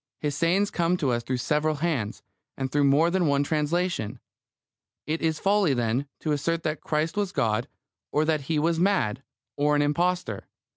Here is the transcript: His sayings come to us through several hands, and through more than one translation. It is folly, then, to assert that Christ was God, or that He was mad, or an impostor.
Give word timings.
His 0.19 0.35
sayings 0.35 0.71
come 0.71 0.97
to 0.97 1.11
us 1.11 1.21
through 1.21 1.37
several 1.37 1.75
hands, 1.75 2.23
and 2.57 2.71
through 2.71 2.85
more 2.85 3.11
than 3.11 3.27
one 3.27 3.43
translation. 3.43 4.19
It 5.05 5.21
is 5.21 5.37
folly, 5.37 5.75
then, 5.75 6.07
to 6.21 6.31
assert 6.31 6.63
that 6.63 6.81
Christ 6.81 7.15
was 7.15 7.31
God, 7.31 7.67
or 8.11 8.25
that 8.25 8.41
He 8.49 8.57
was 8.57 8.79
mad, 8.79 9.21
or 9.57 9.75
an 9.75 9.83
impostor. 9.83 10.47